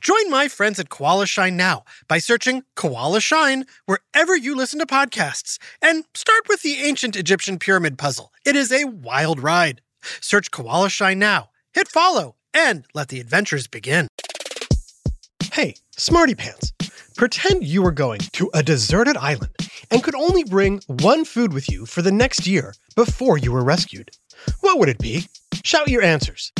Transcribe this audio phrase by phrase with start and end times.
[0.00, 4.86] Join my friends at Koala Shine now by searching Koala Shine wherever you listen to
[4.86, 8.32] podcasts and start with the ancient Egyptian pyramid puzzle.
[8.44, 9.80] It is a wild ride.
[10.20, 14.08] Search Koala Shine now, hit follow, and let the adventures begin.
[15.52, 16.72] Hey, Smarty Pants,
[17.16, 19.52] pretend you were going to a deserted island
[19.90, 23.64] and could only bring one food with you for the next year before you were
[23.64, 24.10] rescued.
[24.60, 25.26] What would it be?
[25.64, 26.52] Shout your answers.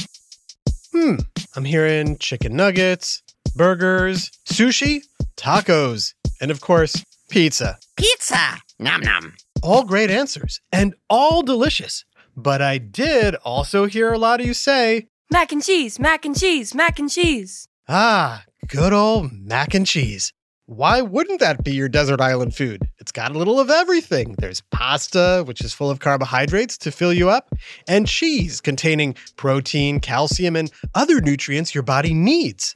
[0.93, 1.17] Hmm,
[1.55, 3.23] I'm hearing chicken nuggets,
[3.55, 5.01] burgers, sushi,
[5.37, 7.79] tacos, and of course, pizza.
[7.97, 8.59] Pizza!
[8.79, 9.35] Nom nom.
[9.63, 12.05] All great answers and all delicious.
[12.37, 16.39] But I did also hear a lot of you say, Mac and cheese, mac and
[16.39, 17.69] cheese, mac and cheese.
[17.89, 20.33] ah, good old mac and cheese.
[20.73, 22.89] Why wouldn't that be your desert island food?
[22.99, 24.37] It's got a little of everything.
[24.39, 27.55] There's pasta, which is full of carbohydrates to fill you up,
[27.87, 32.75] and cheese containing protein, calcium, and other nutrients your body needs.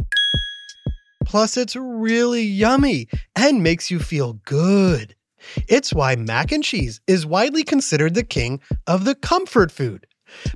[1.25, 5.17] Plus, it's really yummy and makes you feel good.
[5.67, 10.07] It's why mac and cheese is widely considered the king of the comfort food.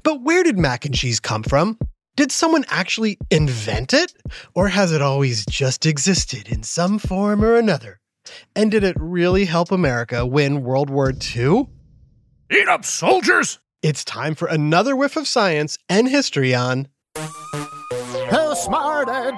[0.03, 1.79] But where did mac and cheese come from?
[2.21, 4.13] Did someone actually invent it?
[4.55, 7.99] Or has it always just existed in some form or another?
[8.55, 11.69] And did it really help America win World War II?
[12.51, 13.59] Eat up, soldiers!
[13.83, 19.35] It's time for another whiff of science and history on Who smarted?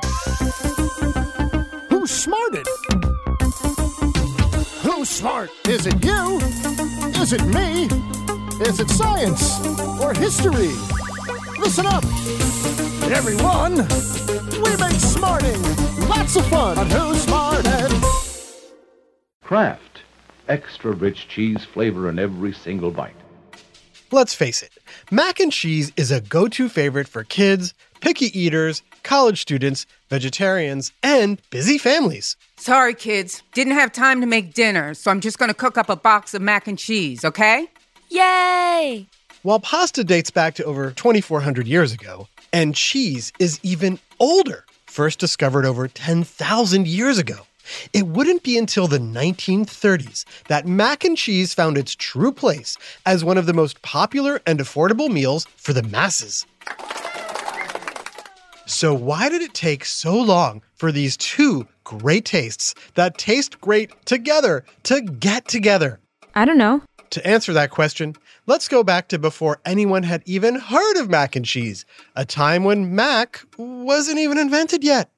[1.89, 2.67] Who smarted?
[4.83, 5.51] Who's smart?
[5.69, 6.39] Is it you?
[7.23, 7.85] Is it me?
[8.67, 9.65] Is it science
[10.01, 10.73] or history?
[11.61, 12.03] Listen up,
[13.13, 13.77] everyone.
[14.63, 15.61] We make smarting
[16.09, 17.93] lots of fun on Who Smarted.
[19.43, 20.03] Kraft.
[20.49, 23.15] Extra rich cheese flavor in every single bite.
[24.11, 24.73] Let's face it,
[25.11, 30.93] mac and cheese is a go to favorite for kids, picky eaters, college students, vegetarians,
[31.03, 32.37] and busy families.
[32.57, 33.43] Sorry, kids.
[33.55, 36.43] Didn't have time to make dinner, so I'm just gonna cook up a box of
[36.43, 37.69] mac and cheese, okay?
[38.11, 39.07] Yay!
[39.45, 45.19] While pasta dates back to over 2,400 years ago, and cheese is even older, first
[45.19, 47.39] discovered over 10,000 years ago,
[47.93, 53.25] it wouldn't be until the 1930s that mac and cheese found its true place as
[53.25, 56.47] one of the most popular and affordable meals for the masses.
[58.67, 63.91] So, why did it take so long for these two great tastes that taste great
[64.07, 65.99] together to get together?
[66.37, 66.81] I don't know.
[67.13, 71.37] To answer that question, let's go back to before anyone had even heard of mac
[71.37, 71.85] and cheese,
[72.17, 75.11] a time when mac wasn't even invented yet.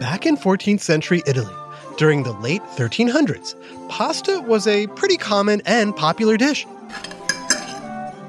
[0.00, 1.54] Back in 14th century Italy,
[1.98, 3.54] during the late 1300s,
[3.90, 6.66] pasta was a pretty common and popular dish.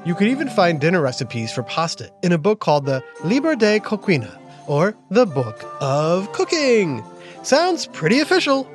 [0.04, 3.80] You could even find dinner recipes for pasta in a book called the Liber de
[3.80, 7.02] Coquina, or the Book of Cooking.
[7.42, 8.68] Sounds pretty official.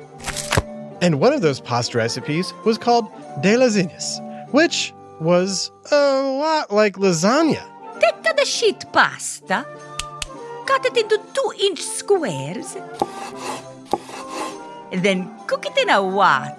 [1.00, 3.06] And one of those pasta recipes was called
[3.42, 7.62] de lasagne, which was a lot like lasagna.
[8.00, 9.64] Take the sheet pasta,
[10.66, 12.76] cut it into two inch squares,
[14.92, 16.56] then cook it in a water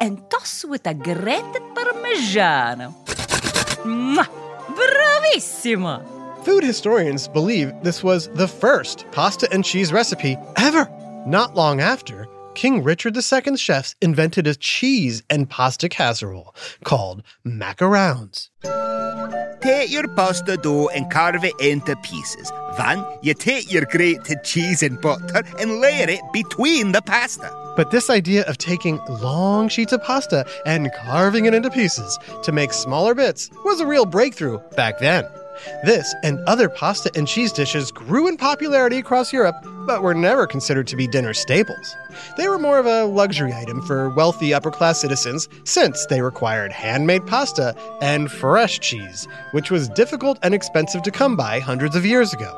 [0.00, 2.94] and toss with a grated parmigiano.
[3.84, 4.28] Mwah!
[4.74, 6.19] Bravissima!
[6.44, 10.88] Food historians believe this was the first pasta and cheese recipe ever.
[11.26, 18.48] Not long after, King Richard II's chefs invented a cheese and pasta casserole called macarons.
[19.60, 22.50] Take your pasta dough and carve it into pieces.
[22.78, 27.54] Then you take your grated cheese and butter and layer it between the pasta.
[27.76, 32.50] But this idea of taking long sheets of pasta and carving it into pieces to
[32.50, 35.26] make smaller bits was a real breakthrough back then.
[35.84, 40.46] This and other pasta and cheese dishes grew in popularity across Europe, but were never
[40.46, 41.96] considered to be dinner staples.
[42.36, 46.72] They were more of a luxury item for wealthy upper class citizens since they required
[46.72, 52.06] handmade pasta and fresh cheese, which was difficult and expensive to come by hundreds of
[52.06, 52.56] years ago.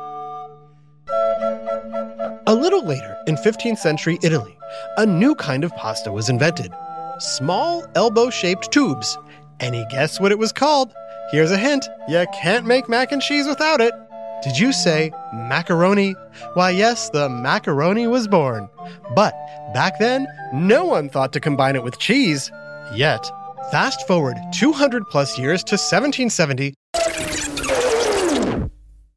[2.46, 4.58] A little later, in 15th century Italy,
[4.96, 6.72] a new kind of pasta was invented
[7.18, 9.16] small elbow shaped tubes.
[9.60, 10.92] Any guess what it was called?
[11.30, 13.94] Here's a hint you can't make mac and cheese without it.
[14.42, 16.14] Did you say macaroni?
[16.54, 18.68] Why, yes, the macaroni was born.
[19.14, 19.32] But
[19.72, 22.50] back then, no one thought to combine it with cheese.
[22.94, 23.30] Yet.
[23.70, 26.74] Fast forward 200 plus years to 1770,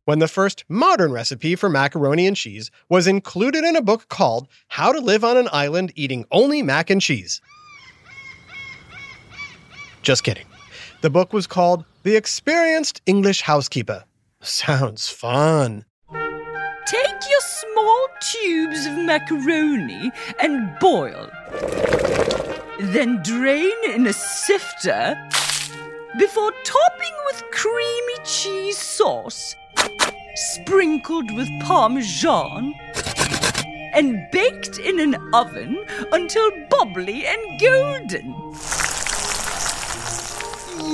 [0.06, 4.48] when the first modern recipe for macaroni and cheese was included in a book called
[4.68, 7.42] How to Live on an Island Eating Only Mac and Cheese.
[10.04, 10.46] Just kidding.
[11.02, 14.06] The book was called The Experienced English Housekeeper.
[14.42, 15.86] Sounds fun.
[16.86, 21.30] Take your small tubes of macaroni and boil.
[22.80, 25.16] Then drain in a sifter
[26.18, 29.56] before topping with creamy cheese sauce,
[30.36, 32.74] sprinkled with parmesan,
[33.94, 38.34] and baked in an oven until bubbly and golden.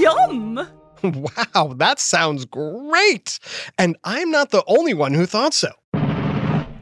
[0.01, 0.67] Yum!
[1.03, 3.39] Wow, that sounds great!
[3.79, 5.71] And I'm not the only one who thought so.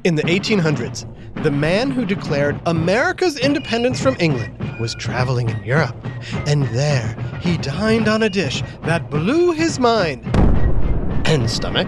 [0.04, 1.06] In the 1800s,
[1.44, 5.96] the man who declared America's independence from England was traveling in Europe,
[6.48, 10.26] and there he dined on a dish that blew his mind
[11.26, 11.88] and stomach.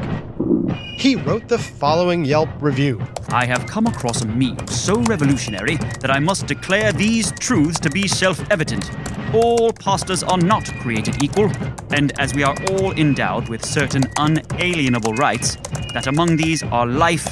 [0.97, 3.01] He wrote the following Yelp review.
[3.29, 7.89] I have come across a meme so revolutionary that I must declare these truths to
[7.89, 8.89] be self evident.
[9.33, 11.51] All pastas are not created equal,
[11.91, 15.57] and as we are all endowed with certain unalienable rights,
[15.93, 17.27] that among these are life,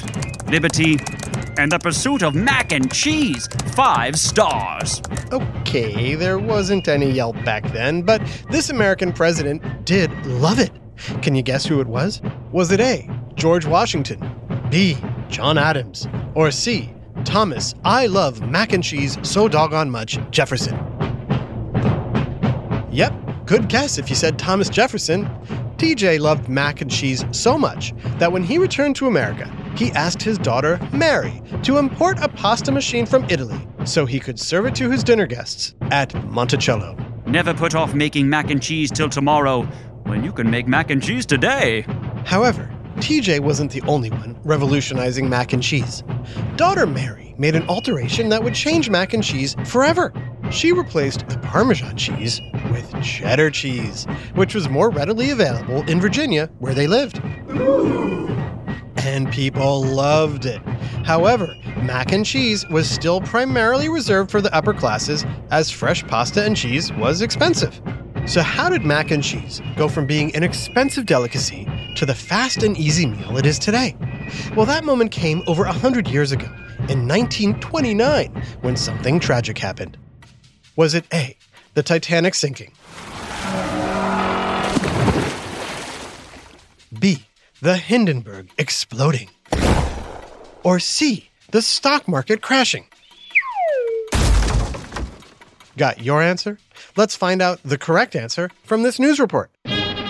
[0.49, 0.97] liberty,
[1.57, 3.47] and the pursuit of mac and cheese.
[3.75, 5.01] Five stars.
[5.31, 10.71] Okay, there wasn't any Yelp back then, but this American president did love it.
[11.21, 12.21] Can you guess who it was?
[12.51, 13.09] Was it A.
[13.35, 14.19] George Washington,
[14.69, 14.97] B.
[15.29, 16.93] John Adams, or C.
[17.25, 20.75] Thomas, I love mac and cheese so doggone much, Jefferson?
[22.91, 23.13] Yep,
[23.45, 25.25] good guess if you said Thomas Jefferson.
[25.77, 30.21] TJ loved mac and cheese so much that when he returned to America, he asked
[30.21, 34.75] his daughter, Mary, to import a pasta machine from Italy so he could serve it
[34.75, 36.97] to his dinner guests at Monticello.
[37.25, 39.67] Never put off making mac and cheese till tomorrow
[40.09, 41.85] when you can make mac and cheese today.
[42.25, 46.03] However, TJ wasn't the only one revolutionizing mac and cheese.
[46.55, 50.11] Daughter Mary made an alteration that would change mac and cheese forever.
[50.51, 52.41] She replaced the Parmesan cheese
[52.71, 57.21] with cheddar cheese, which was more readily available in Virginia, where they lived.
[58.97, 60.61] And people loved it.
[61.05, 66.43] However, mac and cheese was still primarily reserved for the upper classes, as fresh pasta
[66.43, 67.79] and cheese was expensive.
[68.29, 71.65] So, how did mac and cheese go from being an expensive delicacy
[71.95, 73.95] to the fast and easy meal it is today?
[74.55, 76.45] Well, that moment came over 100 years ago,
[76.89, 78.31] in 1929,
[78.61, 79.97] when something tragic happened.
[80.75, 81.37] Was it A,
[81.73, 82.71] the Titanic sinking?
[86.99, 87.25] B,
[87.63, 89.31] the Hindenburg exploding?
[90.63, 92.85] Or C, the stock market crashing?
[95.77, 96.59] Got your answer?
[96.99, 99.51] Let's find out the correct answer from this news report.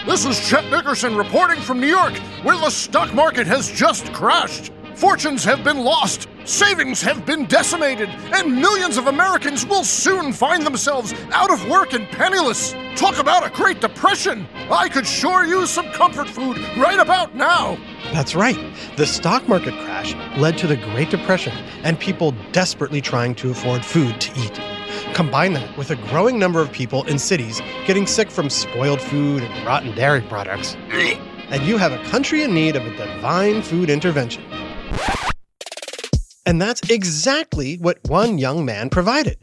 [0.07, 4.71] This is Chet Nickerson reporting from New York, where the stock market has just crashed.
[4.95, 10.65] Fortunes have been lost, savings have been decimated, and millions of Americans will soon find
[10.65, 12.73] themselves out of work and penniless.
[12.95, 14.47] Talk about a Great Depression!
[14.71, 17.77] I could sure use some comfort food right about now.
[18.13, 18.57] That's right.
[18.97, 21.53] The stock market crash led to the Great Depression
[21.83, 24.78] and people desperately trying to afford food to eat.
[25.19, 29.43] Combine that with a growing number of people in cities getting sick from spoiled food
[29.43, 33.89] and rotten dairy products, and you have a country in need of a divine food
[33.89, 34.41] intervention.
[36.45, 39.37] And that's exactly what one young man provided.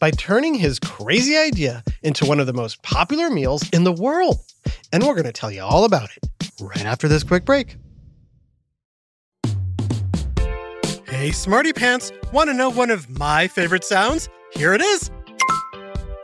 [0.00, 4.36] By turning his crazy idea into one of the most popular meals in the world.
[4.92, 7.78] And we're going to tell you all about it right after this quick break.
[11.06, 14.28] Hey, Smarty Pants, want to know one of my favorite sounds?
[14.52, 15.10] Here it is.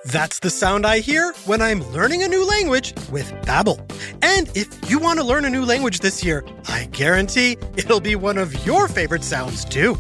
[0.07, 3.79] That's the sound I hear when I'm learning a new language with Babbel.
[4.23, 8.15] And if you want to learn a new language this year, I guarantee it'll be
[8.15, 9.97] one of your favorite sounds too.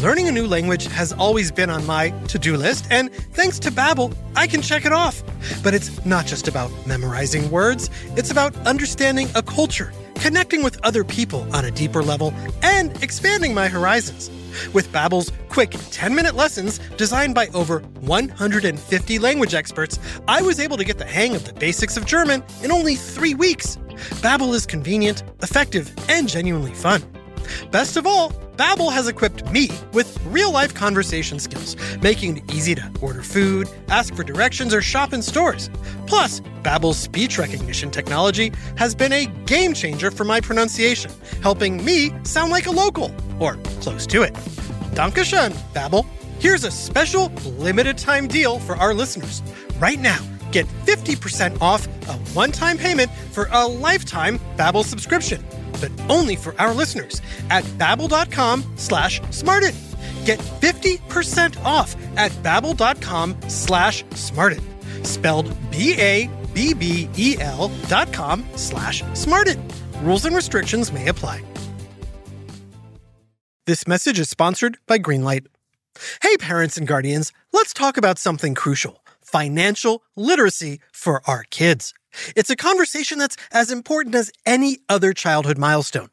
[0.00, 3.70] Learning a new language has always been on my to do list, and thanks to
[3.72, 5.22] Babbel, I can check it off.
[5.62, 11.04] But it's not just about memorizing words, it's about understanding a culture, connecting with other
[11.04, 12.32] people on a deeper level,
[12.62, 14.30] and expanding my horizons.
[14.72, 20.84] With Babbel's quick 10-minute lessons designed by over 150 language experts, I was able to
[20.84, 23.76] get the hang of the basics of German in only 3 weeks.
[24.22, 27.02] Babbel is convenient, effective, and genuinely fun.
[27.70, 32.90] Best of all, Babbel has equipped me with real-life conversation skills, making it easy to
[33.00, 35.70] order food, ask for directions, or shop in stores.
[36.08, 42.12] Plus, Babbel's speech recognition technology has been a game changer for my pronunciation, helping me
[42.24, 44.34] sound like a local, or close to it.
[44.92, 46.04] Dankeschön, Babbel.
[46.40, 49.40] Here's a special limited time deal for our listeners.
[49.78, 50.18] Right now,
[50.50, 55.44] get 50% off a one-time payment for a lifetime Babbel subscription
[55.80, 57.20] but only for our listeners
[57.50, 59.74] at babbel.com slash smarted.
[60.24, 64.62] Get 50% off at babbel.com slash smarted.
[65.02, 69.58] Spelled B-A-B-B-E-L dot com slash smarted.
[70.02, 71.42] Rules and restrictions may apply.
[73.66, 75.46] This message is sponsored by Greenlight.
[76.22, 81.94] Hey, parents and guardians, let's talk about something crucial financial literacy for our kids.
[82.36, 86.10] It's a conversation that's as important as any other childhood milestone.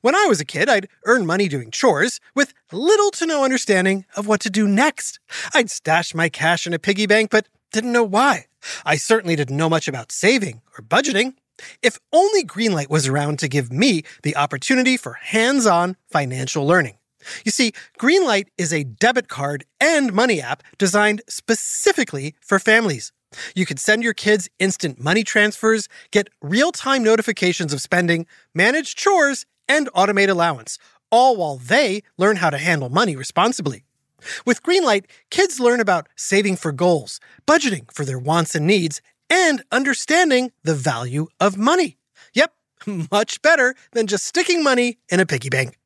[0.00, 4.04] When I was a kid, I'd earn money doing chores with little to no understanding
[4.16, 5.20] of what to do next.
[5.54, 8.46] I'd stash my cash in a piggy bank, but didn't know why.
[8.84, 11.34] I certainly didn't know much about saving or budgeting.
[11.82, 16.98] If only Greenlight was around to give me the opportunity for hands on financial learning.
[17.44, 23.12] You see, Greenlight is a debit card and money app designed specifically for families.
[23.54, 28.94] You can send your kids instant money transfers, get real time notifications of spending, manage
[28.94, 30.78] chores, and automate allowance,
[31.10, 33.84] all while they learn how to handle money responsibly.
[34.44, 39.62] With Greenlight, kids learn about saving for goals, budgeting for their wants and needs, and
[39.70, 41.98] understanding the value of money.
[42.32, 42.52] Yep,
[43.12, 45.78] much better than just sticking money in a piggy bank.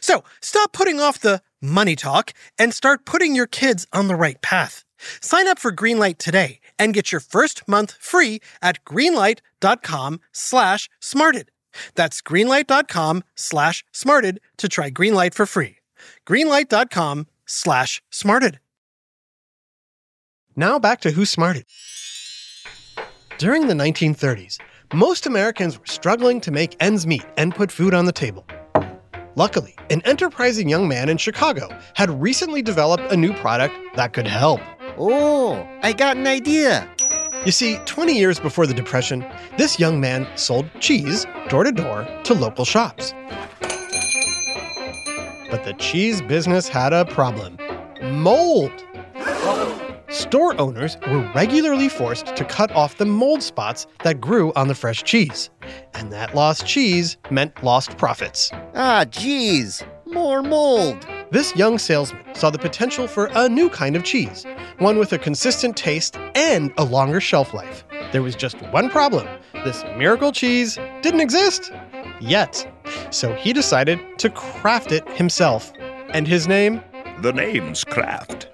[0.00, 4.40] So stop putting off the money talk and start putting your kids on the right
[4.42, 4.84] path.
[5.20, 11.50] Sign up for Greenlight today and get your first month free at greenlight.com slash smarted.
[11.94, 15.76] That's greenlight.com slash smarted to try Greenlight for free.
[16.26, 18.60] Greenlight.com slash smarted.
[20.56, 21.64] Now back to Who Smarted.
[23.38, 24.58] During the 1930s,
[24.92, 28.44] most Americans were struggling to make ends meet and put food on the table.
[29.36, 34.26] Luckily, an enterprising young man in Chicago had recently developed a new product that could
[34.26, 34.60] help.
[35.00, 36.88] Oh, I got an idea.
[37.46, 39.24] You see, 20 years before the Depression,
[39.56, 43.14] this young man sold cheese door to door to local shops.
[45.50, 47.58] But the cheese business had a problem
[48.02, 48.72] mold.
[50.08, 54.74] Store owners were regularly forced to cut off the mold spots that grew on the
[54.74, 55.50] fresh cheese.
[55.94, 58.50] And that lost cheese meant lost profits.
[58.74, 61.06] Ah, geez, more mold.
[61.30, 64.46] This young salesman saw the potential for a new kind of cheese,
[64.78, 67.84] one with a consistent taste and a longer shelf life.
[68.12, 69.28] There was just one problem
[69.64, 71.72] this miracle cheese didn't exist
[72.20, 72.66] yet.
[73.10, 75.72] So he decided to craft it himself.
[76.10, 76.82] And his name?
[77.20, 78.48] The name's Kraft.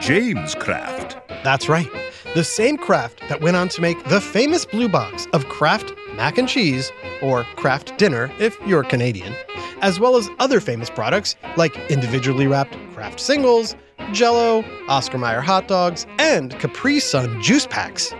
[0.00, 1.18] James Kraft.
[1.44, 1.88] That's right.
[2.34, 6.38] The same Kraft that went on to make the famous blue box of Kraft mac
[6.38, 9.34] and cheese, or Kraft dinner if you're Canadian,
[9.80, 13.76] as well as other famous products like individually wrapped Kraft singles,
[14.12, 18.10] Jello, Oscar Mayer hot dogs, and Capri Sun juice packs.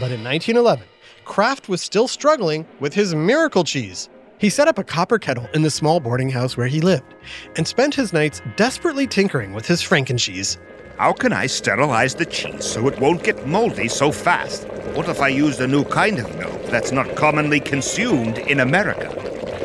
[0.00, 0.84] But in 1911,
[1.24, 4.08] Kraft was still struggling with his miracle cheese.
[4.38, 7.14] He set up a copper kettle in the small boarding house where he lived
[7.56, 10.58] and spent his nights desperately tinkering with his frankencheese.
[10.98, 14.66] How can I sterilize the cheese so it won't get moldy so fast?
[14.96, 19.08] What if I used a new kind of milk that's not commonly consumed in America?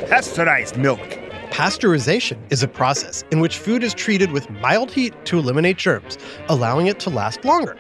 [0.07, 0.99] Pasteurized milk.
[1.49, 6.19] Pasteurization is a process in which food is treated with mild heat to eliminate germs,
[6.49, 7.79] allowing it to last longer.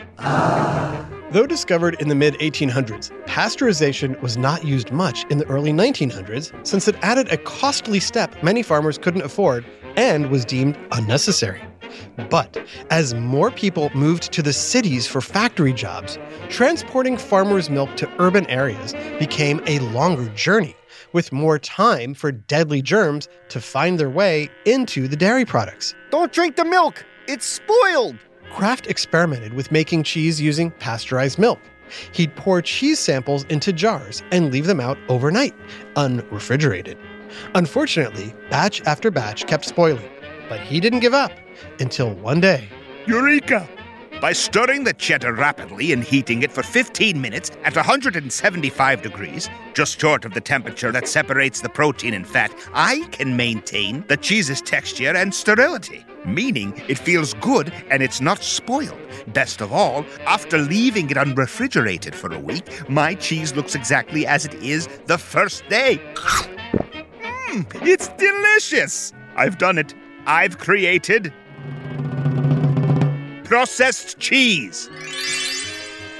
[1.29, 6.65] Though discovered in the mid 1800s, pasteurization was not used much in the early 1900s
[6.65, 9.63] since it added a costly step many farmers couldn't afford
[9.95, 11.61] and was deemed unnecessary.
[12.29, 12.57] But
[12.89, 16.17] as more people moved to the cities for factory jobs,
[16.49, 20.75] transporting farmers' milk to urban areas became a longer journey,
[21.13, 25.93] with more time for deadly germs to find their way into the dairy products.
[26.09, 28.17] Don't drink the milk, it's spoiled.
[28.53, 31.59] Kraft experimented with making cheese using pasteurized milk.
[32.11, 35.53] He'd pour cheese samples into jars and leave them out overnight,
[35.95, 36.97] unrefrigerated.
[37.55, 40.09] Unfortunately, batch after batch kept spoiling,
[40.53, 41.31] but he didn't give up
[41.79, 42.69] until one day.
[43.07, 43.67] Eureka!
[44.21, 49.99] By stirring the cheddar rapidly and heating it for 15 minutes at 175 degrees, just
[49.99, 54.61] short of the temperature that separates the protein and fat, I can maintain the cheese's
[54.61, 58.99] texture and sterility, meaning it feels good and it's not spoiled.
[59.33, 64.45] Best of all, after leaving it unrefrigerated for a week, my cheese looks exactly as
[64.45, 65.99] it is the first day.
[67.47, 69.13] Mmm, it's delicious!
[69.35, 69.95] I've done it.
[70.25, 71.33] I've created
[73.43, 74.89] processed cheese.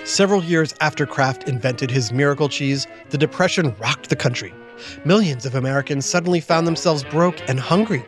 [0.03, 4.53] Several years after Kraft invented his miracle cheese, the Depression rocked the country.
[5.05, 8.05] Millions of Americans suddenly found themselves broke and hungry.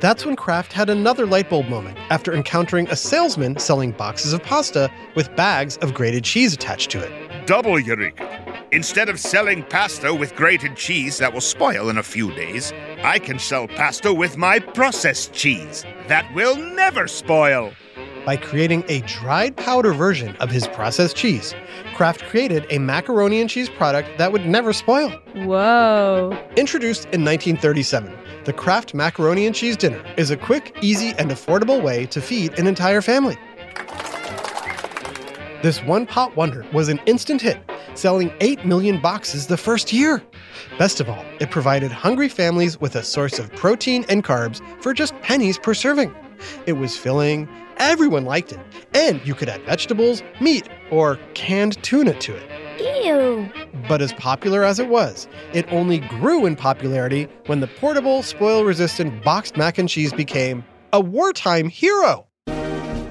[0.00, 4.90] That's when Kraft had another lightbulb moment after encountering a salesman selling boxes of pasta
[5.14, 7.29] with bags of grated cheese attached to it.
[7.50, 8.68] Double Eureka!
[8.70, 13.18] Instead of selling pasta with grated cheese that will spoil in a few days, I
[13.18, 17.72] can sell pasta with my processed cheese that will never spoil.
[18.24, 21.52] By creating a dried powder version of his processed cheese,
[21.96, 25.10] Kraft created a macaroni and cheese product that would never spoil.
[25.34, 26.30] Whoa.
[26.56, 31.82] Introduced in 1937, the Kraft Macaroni and Cheese Dinner is a quick, easy, and affordable
[31.82, 33.36] way to feed an entire family.
[35.62, 37.58] This one pot wonder was an instant hit,
[37.92, 40.22] selling 8 million boxes the first year.
[40.78, 44.94] Best of all, it provided hungry families with a source of protein and carbs for
[44.94, 46.14] just pennies per serving.
[46.64, 48.60] It was filling, everyone liked it,
[48.94, 53.04] and you could add vegetables, meat, or canned tuna to it.
[53.04, 53.46] Ew.
[53.86, 58.64] But as popular as it was, it only grew in popularity when the portable, spoil
[58.64, 60.64] resistant boxed mac and cheese became
[60.94, 62.26] a wartime hero.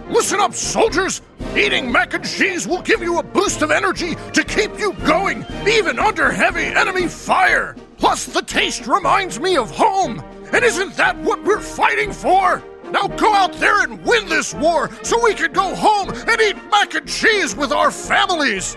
[0.09, 1.21] Listen up, soldiers!
[1.59, 5.45] Eating mac and cheese will give you a boost of energy to keep you going,
[5.67, 7.75] even under heavy enemy fire!
[7.97, 10.23] Plus, the taste reminds me of home!
[10.53, 12.63] And isn't that what we're fighting for?
[12.91, 16.55] Now go out there and win this war so we can go home and eat
[16.71, 18.75] mac and cheese with our families!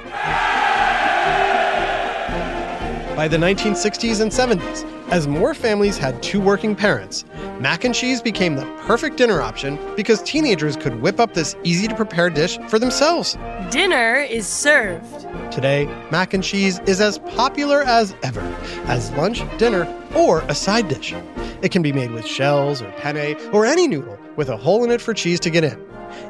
[3.14, 7.26] By the 1960s and 70s, as more families had two working parents,
[7.60, 11.86] mac and cheese became the perfect dinner option because teenagers could whip up this easy
[11.86, 13.36] to prepare dish for themselves.
[13.70, 15.26] Dinner is served.
[15.52, 18.40] Today, mac and cheese is as popular as ever,
[18.86, 21.12] as lunch, dinner, or a side dish.
[21.60, 24.90] It can be made with shells or penne or any noodle with a hole in
[24.90, 25.78] it for cheese to get in.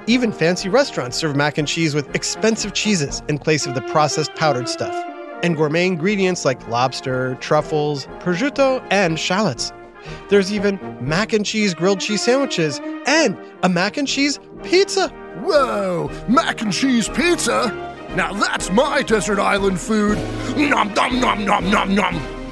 [0.08, 4.34] Even fancy restaurants serve mac and cheese with expensive cheeses in place of the processed
[4.34, 5.11] powdered stuff,
[5.42, 9.72] and gourmet ingredients like lobster, truffles, prosciutto, and shallots.
[10.28, 15.08] There's even mac and cheese grilled cheese sandwiches and a mac and cheese pizza.
[15.42, 17.70] Whoa, mac and cheese pizza?
[18.16, 20.18] Now that's my desert island food.
[20.56, 22.42] Nom nom nom nom nom nom.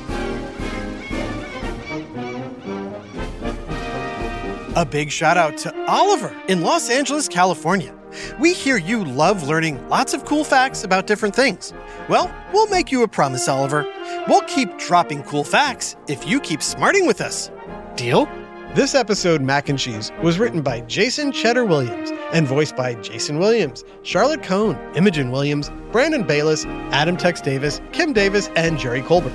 [4.77, 7.95] A big shout out to Oliver in Los Angeles, California.
[8.39, 11.73] We hear you love learning lots of cool facts about different things.
[12.09, 13.87] Well, we'll make you a promise, Oliver.
[14.29, 17.51] We'll keep dropping cool facts if you keep smarting with us.
[17.97, 18.29] Deal?
[18.75, 23.41] This episode, Mac and Cheese, was written by Jason Cheddar Williams and voiced by Jason
[23.41, 29.33] Williams, Charlotte Cohn, Imogen Williams, Brandon Bayless, Adam Tex Davis, Kim Davis, and Jerry Colbert.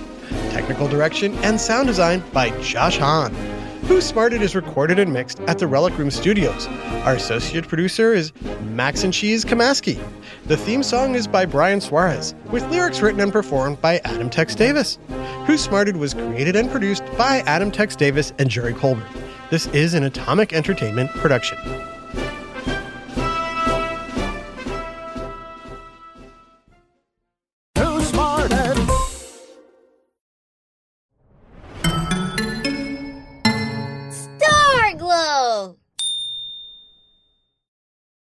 [0.52, 3.36] Technical direction and sound design by Josh Hahn.
[3.88, 6.66] Who Smarted is recorded and mixed at the Relic Room Studios.
[7.06, 10.04] Our associate producer is Max and Cheese Kamaski.
[10.48, 14.56] The theme song is by Brian Suarez, with lyrics written and performed by Adam Tex
[14.56, 14.98] Davis.
[15.46, 19.08] Who Smarted was created and produced by Adam Tex Davis and Jerry Colbert.
[19.52, 21.60] This is an Atomic Entertainment production.